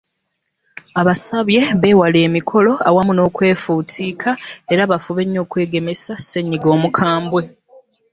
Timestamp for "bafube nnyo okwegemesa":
4.91-6.13